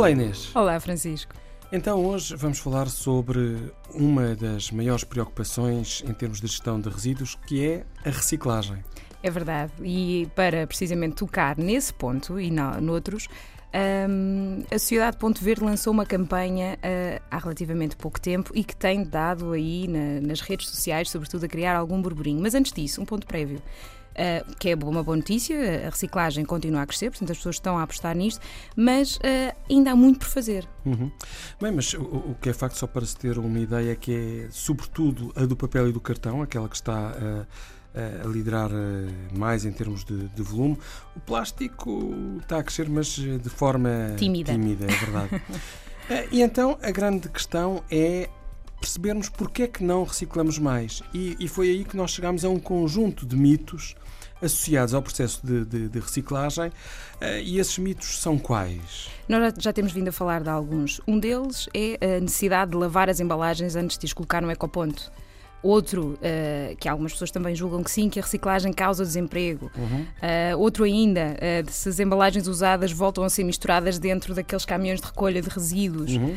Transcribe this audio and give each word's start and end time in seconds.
Olá 0.00 0.10
Inês. 0.10 0.50
Olá 0.56 0.80
Francisco. 0.80 1.34
Então 1.70 2.02
hoje 2.02 2.34
vamos 2.34 2.58
falar 2.58 2.88
sobre 2.88 3.70
uma 3.92 4.34
das 4.34 4.70
maiores 4.70 5.04
preocupações 5.04 6.02
em 6.08 6.14
termos 6.14 6.40
de 6.40 6.46
gestão 6.46 6.80
de 6.80 6.88
resíduos, 6.88 7.34
que 7.46 7.62
é 7.62 7.84
a 8.02 8.08
reciclagem. 8.08 8.82
É 9.22 9.30
verdade. 9.30 9.70
E 9.82 10.26
para 10.34 10.66
precisamente 10.66 11.16
tocar 11.16 11.58
nesse 11.58 11.92
ponto 11.92 12.40
e 12.40 12.50
no, 12.50 12.80
noutros, 12.80 13.28
um, 14.08 14.64
a 14.74 14.78
Sociedade 14.78 15.18
Ponto 15.18 15.44
Verde 15.44 15.62
lançou 15.62 15.92
uma 15.92 16.06
campanha 16.06 16.78
uh, 16.78 17.22
há 17.30 17.36
relativamente 17.36 17.94
pouco 17.94 18.18
tempo 18.18 18.52
e 18.54 18.64
que 18.64 18.74
tem 18.74 19.04
dado 19.04 19.52
aí 19.52 19.86
na, 19.86 20.26
nas 20.26 20.40
redes 20.40 20.66
sociais, 20.70 21.10
sobretudo, 21.10 21.44
a 21.44 21.48
criar 21.48 21.76
algum 21.76 22.00
burburinho. 22.00 22.40
Mas 22.40 22.54
antes 22.54 22.72
disso, 22.72 23.02
um 23.02 23.04
ponto 23.04 23.26
prévio. 23.26 23.60
Uh, 24.10 24.54
que 24.56 24.70
é 24.70 24.74
uma 24.74 25.02
boa 25.02 25.16
notícia, 25.16 25.56
a 25.86 25.90
reciclagem 25.90 26.44
continua 26.44 26.82
a 26.82 26.86
crescer, 26.86 27.10
portanto 27.10 27.30
as 27.30 27.36
pessoas 27.38 27.56
estão 27.56 27.78
a 27.78 27.82
apostar 27.82 28.14
nisto, 28.16 28.40
mas 28.76 29.16
uh, 29.16 29.20
ainda 29.70 29.92
há 29.92 29.96
muito 29.96 30.18
por 30.18 30.28
fazer. 30.28 30.68
Uhum. 30.84 31.10
Bem, 31.60 31.72
mas 31.72 31.94
o, 31.94 32.02
o, 32.02 32.36
que 32.40 32.50
é 32.50 32.52
facto, 32.52 32.74
só 32.74 32.86
para 32.86 33.06
se 33.06 33.16
ter 33.16 33.38
uma 33.38 33.58
ideia, 33.58 33.92
é 33.92 33.94
que 33.94 34.12
é 34.12 34.48
sobretudo 34.50 35.32
a 35.36 35.46
do 35.46 35.56
papel 35.56 35.88
e 35.88 35.92
do 35.92 36.00
cartão, 36.00 36.42
aquela 36.42 36.68
que 36.68 36.74
está 36.74 37.12
uh, 37.12 37.46
a 38.24 38.26
liderar 38.28 38.70
mais 39.36 39.64
em 39.64 39.72
termos 39.72 40.04
de, 40.04 40.28
de, 40.28 40.42
volume. 40.42 40.76
O 41.16 41.20
plástico 41.20 42.36
está 42.40 42.58
a 42.58 42.62
crescer, 42.62 42.88
mas 42.88 43.06
de 43.06 43.48
forma 43.48 44.14
tímida, 44.16 44.52
tímida 44.52 44.84
é 44.84 44.96
verdade. 44.96 45.42
e 46.30 46.42
então 46.42 46.78
a 46.82 46.90
grande 46.90 47.28
questão 47.28 47.82
é 47.90 48.28
percebermos 48.80 49.28
porque 49.28 49.64
é 49.64 49.66
que 49.68 49.84
não 49.84 50.04
reciclamos 50.04 50.58
mais. 50.58 51.02
E, 51.12 51.36
e 51.38 51.46
foi 51.46 51.68
aí 51.68 51.84
que 51.84 51.96
nós 51.96 52.10
chegámos 52.10 52.44
a 52.44 52.48
um 52.48 52.58
conjunto 52.58 53.26
de 53.26 53.36
mitos 53.36 53.94
associados 54.42 54.94
ao 54.94 55.02
processo 55.02 55.46
de, 55.46 55.64
de, 55.64 55.88
de 55.88 56.00
reciclagem. 56.00 56.68
Uh, 56.68 57.40
e 57.44 57.58
esses 57.58 57.78
mitos 57.78 58.18
são 58.20 58.38
quais? 58.38 59.08
Nós 59.28 59.54
já 59.58 59.72
temos 59.72 59.92
vindo 59.92 60.08
a 60.08 60.12
falar 60.12 60.42
de 60.42 60.48
alguns. 60.48 61.00
Um 61.06 61.18
deles 61.18 61.68
é 61.74 62.16
a 62.16 62.20
necessidade 62.20 62.70
de 62.70 62.76
lavar 62.76 63.10
as 63.10 63.20
embalagens 63.20 63.76
antes 63.76 63.98
de 63.98 64.06
as 64.06 64.12
colocar 64.12 64.40
no 64.40 64.50
ecoponto. 64.50 65.12
Outro, 65.62 66.14
uh, 66.14 66.76
que 66.76 66.88
algumas 66.88 67.12
pessoas 67.12 67.30
também 67.30 67.54
julgam 67.54 67.82
que 67.82 67.90
sim, 67.90 68.08
que 68.08 68.18
a 68.18 68.22
reciclagem 68.22 68.72
causa 68.72 69.04
desemprego. 69.04 69.70
Uhum. 69.76 70.00
Uh, 70.00 70.58
outro 70.58 70.84
ainda, 70.84 71.36
uh, 71.36 71.70
se 71.70 71.88
as 71.90 72.00
embalagens 72.00 72.46
usadas 72.46 72.92
voltam 72.92 73.22
a 73.24 73.28
ser 73.28 73.44
misturadas 73.44 73.98
dentro 73.98 74.34
daqueles 74.34 74.64
caminhões 74.64 75.00
de 75.00 75.06
recolha 75.06 75.42
de 75.42 75.48
resíduos. 75.48 76.12
Uhum. 76.12 76.34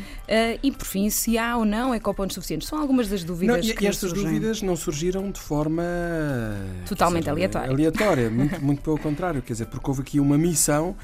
e 0.62 0.70
por 0.70 0.84
fim, 0.86 1.08
se 1.08 1.38
há 1.38 1.56
ou 1.56 1.64
não 1.64 1.94
ecopontos 1.94 2.34
suficientes. 2.34 2.68
São 2.68 2.78
algumas 2.78 3.08
das 3.08 3.24
dúvidas 3.24 3.64
não, 3.64 3.72
e, 3.72 3.74
que 3.74 3.84
E 3.84 3.88
estas 3.88 4.10
surgem. 4.10 4.26
dúvidas 4.26 4.60
não 4.60 4.76
surgiram 4.76 5.30
de 5.30 5.40
forma... 5.40 5.82
Totalmente 6.86 7.30
aleatória. 7.30 7.70
Aleatória, 7.70 8.30
muito, 8.30 8.62
muito 8.62 8.82
pelo 8.82 8.98
contrário. 8.98 9.40
Quer 9.40 9.54
dizer, 9.54 9.66
porque 9.66 9.88
houve 9.88 10.02
aqui 10.02 10.20
uma 10.20 10.36
missão... 10.36 10.94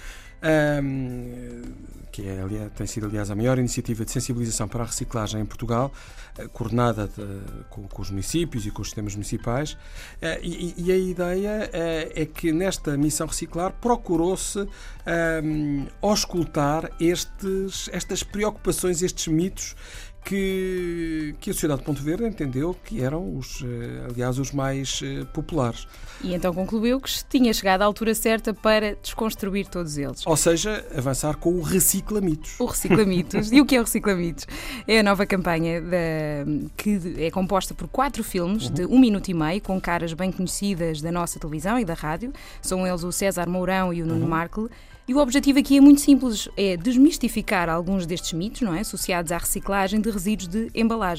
Que 2.13 2.27
é, 2.27 2.41
aliás, 2.41 2.73
tem 2.73 2.87
sido, 2.87 3.07
aliás, 3.07 3.31
a 3.31 3.37
maior 3.37 3.59
iniciativa 3.59 4.05
de 4.05 4.11
sensibilização 4.11 4.67
para 4.67 4.83
a 4.83 4.87
reciclagem 4.87 5.41
em 5.41 5.47
Portugal, 5.47 5.93
eh, 6.39 6.49
coordenada 6.49 7.07
de, 7.07 7.65
com, 7.69 7.87
com, 7.87 8.03
os 8.03 8.11
municípios 8.11 8.67
e 8.67 8.71
com 8.71 8.83
os 8.83 8.89
sistemas 8.89 9.15
municipais. 9.15 9.77
Eh, 10.21 10.41
e, 10.43 10.75
e 10.77 10.93
a 10.93 10.97
ideia 10.97 11.71
eh, 11.73 12.13
é 12.23 12.27
que 12.27 12.53
nesta 12.53 12.97
missão 12.97 13.29
reciclar 13.29 13.73
procurou-se 13.81 14.59
um, 14.59 15.87
auscultar 16.03 16.91
estes, 16.99 17.89
estas 17.93 18.25
preocupações, 18.25 19.03
estes 19.03 19.29
mitos 19.29 19.77
que, 20.25 21.10
que 21.39 21.51
a 21.51 21.53
Sociedade 21.53 21.81
de 21.81 21.87
Ponto 21.87 22.03
Verde 22.03 22.25
entendeu 22.25 22.77
que 22.85 23.03
eram, 23.03 23.37
os, 23.37 23.63
eh, 23.63 24.07
aliás, 24.09 24.39
os 24.39 24.53
mais 24.53 25.01
eh, 25.03 25.25
populares. 25.33 25.87
E 26.23 26.35
então 26.35 26.53
concluiu 26.53 27.01
que 27.01 27.11
tinha 27.29 27.53
chegado 27.53 27.83
à 27.83 27.85
altura 27.85 28.15
certa 28.15 28.53
para 28.53 28.95
desconstruir 28.97 29.67
todos 29.67 29.97
eles. 29.97 30.27
Ou 30.27 30.37
seja, 30.37 30.85
avançar 30.97 31.37
com 31.37 31.53
o 31.53 31.63
Reciclamitos. 31.63 32.59
O 32.59 32.67
Reciclamitos. 32.67 33.51
e 33.53 33.61
o 33.61 33.67
que 33.67 33.77
é 33.77 33.81
o 33.81 33.85
Reciclamitos? 33.85 34.47
É 34.87 35.01
a 35.01 35.03
nova 35.03 35.27
campanha 35.27 35.81
da, 35.81 36.47
que 36.77 37.01
é 37.19 37.31
composta 37.31 37.75
por 37.75 37.89
quatro 37.89 38.23
filmes 38.23 38.67
uhum. 38.67 38.75
de 38.75 38.87
um 38.87 38.99
minuto 38.99 39.29
e 39.29 39.35
meio, 39.35 39.61
com 39.61 39.81
caras 39.81 40.13
bem 40.13 40.31
conhecidas 40.31 41.01
da 41.01 41.11
nossa 41.11 41.39
televisão 41.39 41.79
e 41.79 41.85
da 41.85 41.95
rádio. 41.95 42.33
São 42.61 42.87
eles 42.87 43.03
o 43.03 43.13
César 43.13 43.49
Mourão 43.49 43.93
e 43.93 44.03
o 44.03 44.07
Nuno 44.07 44.23
uhum. 44.23 44.29
Markle. 44.29 44.71
E 45.11 45.15
o 45.15 45.19
objetivo 45.19 45.59
aqui 45.59 45.77
é 45.77 45.81
muito 45.81 46.01
simples, 46.01 46.49
é 46.57 46.77
desmistificar 46.77 47.69
alguns 47.69 48.07
destes 48.07 48.33
mitos, 48.33 48.61
não 48.61 48.73
é, 48.73 48.79
associados 48.79 49.33
à 49.33 49.39
reciclagem 49.39 50.01
de 50.01 50.09
resíduos 50.09 50.47
de 50.47 50.71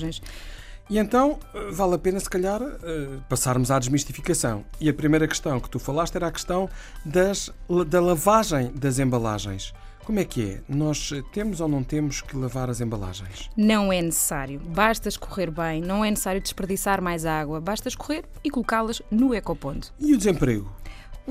embalagens. 0.02 0.22
E 0.90 0.98
então 0.98 1.40
eh, 1.54 1.72
vale 1.72 1.96
a 1.96 1.98
pena, 1.98 2.20
se 2.20 2.30
calhar, 2.30 2.62
eh, 2.62 3.20
passarmos 3.30 3.72
à 3.72 3.80
desmistificação. 3.80 4.66
E 4.80 4.90
a 4.90 4.94
primeira 4.94 5.28
questão 5.28 5.60
que 5.60 5.70
tu 5.70 5.80
falaste 5.80 6.16
era 6.16 6.28
a 6.28 6.32
questão 6.32 6.70
das, 7.06 7.50
da 7.88 8.02
lavagem 8.02 8.72
das 8.76 9.00
embalagens. 9.00 9.74
Como 10.04 10.20
é 10.20 10.26
que 10.26 10.44
é? 10.44 10.62
Nós 10.68 11.12
temos 11.32 11.62
ou 11.62 11.68
não 11.68 11.84
temos 11.84 12.22
que 12.22 12.36
lavar 12.36 12.70
as 12.70 12.82
embalagens? 12.82 13.50
Não 13.56 13.94
é 13.94 14.02
necessário. 14.02 14.60
Basta 14.60 15.08
escorrer 15.08 15.52
bem, 15.52 15.80
não 15.80 16.04
é 16.04 16.10
necessário 16.10 16.42
desperdiçar 16.42 17.02
mais 17.02 17.24
água. 17.24 17.62
Basta 17.62 17.88
escorrer 17.88 18.26
e 18.44 18.50
colocá-las 18.50 19.02
no 19.12 19.34
ecoponto. 19.34 19.94
E 20.00 20.14
o 20.14 20.18
desemprego? 20.18 20.70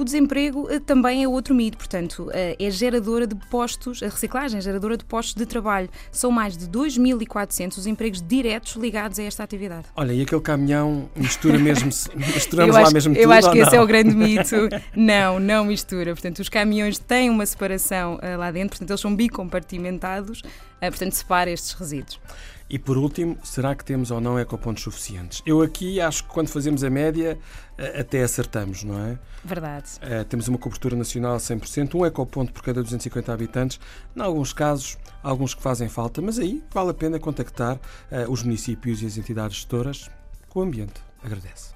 O 0.00 0.05
desemprego 0.05 0.66
eh, 0.71 0.81
também 0.81 1.22
é 1.22 1.28
outro 1.28 1.55
mito, 1.55 1.77
portanto, 1.77 2.31
eh, 2.33 2.56
é 2.59 2.71
geradora 2.71 3.27
de 3.27 3.34
postos, 3.50 4.03
a 4.03 4.06
reciclagem 4.06 4.56
é 4.56 4.61
geradora 4.62 4.97
de 4.97 5.05
postos 5.05 5.34
de 5.34 5.44
trabalho. 5.44 5.91
São 6.11 6.31
mais 6.31 6.56
de 6.56 6.66
2.400 6.66 7.77
os 7.77 7.87
empregos 7.87 8.22
diretos 8.27 8.77
ligados 8.77 9.19
a 9.19 9.25
esta 9.25 9.44
atividade. 9.44 9.84
Olha, 9.94 10.15
e 10.15 10.22
aquele 10.22 10.41
caminhão 10.41 11.11
mistura 11.15 11.59
mesmo, 11.59 11.91
misturamos 12.16 12.75
lá 12.75 12.91
mesmo 12.91 13.15
tudo? 13.15 13.22
Eu 13.22 13.31
acho 13.31 13.53
que 13.53 13.59
esse 13.59 13.77
é 13.77 13.83
o 13.83 13.87
grande 13.87 14.16
mito. 14.16 14.71
Não, 14.97 15.38
não 15.38 15.66
mistura. 15.66 16.15
Portanto, 16.15 16.38
os 16.38 16.49
caminhões 16.49 16.99
têm 16.99 17.28
uma 17.28 17.44
separação 17.44 18.15
uh, 18.15 18.38
lá 18.38 18.50
dentro, 18.50 18.71
portanto, 18.71 18.91
eles 18.91 19.00
são 19.00 19.15
bicompartimentados, 19.15 20.41
uh, 20.41 20.44
portanto, 20.81 21.12
separa 21.12 21.50
estes 21.50 21.72
resíduos. 21.75 22.19
E 22.71 22.78
por 22.78 22.97
último, 22.97 23.37
será 23.43 23.75
que 23.75 23.84
temos 23.84 24.11
ou 24.11 24.21
não 24.21 24.38
ecopontos 24.38 24.82
suficientes? 24.82 25.43
Eu 25.44 25.61
aqui 25.61 26.00
acho 26.00 26.22
que 26.25 26.31
quando 26.31 26.49
fazemos 26.49 26.84
a 26.84 26.88
média 26.88 27.38
até 27.99 28.22
acertamos, 28.22 28.84
não 28.84 28.99
é? 29.06 29.19
Verdade. 29.44 29.89
Uh, 29.98 30.24
temos 30.24 30.48
uma 30.48 30.58
cobertura 30.58 30.96
nacional 30.96 31.36
100%, 31.36 31.94
um 31.94 32.06
ecoponto 32.06 32.52
por 32.52 32.62
cada 32.62 32.82
250 32.82 33.32
habitantes. 33.32 33.80
Em 34.14 34.20
alguns 34.20 34.52
casos, 34.52 34.98
alguns 35.22 35.54
que 35.54 35.62
fazem 35.62 35.88
falta, 35.88 36.20
mas 36.20 36.38
aí 36.38 36.62
vale 36.72 36.90
a 36.90 36.94
pena 36.94 37.18
contactar 37.18 37.76
uh, 37.76 38.30
os 38.30 38.42
municípios 38.42 39.02
e 39.02 39.06
as 39.06 39.16
entidades 39.16 39.56
gestoras 39.56 40.10
o 40.54 40.60
ambiente. 40.62 41.00
Agradece. 41.22 41.74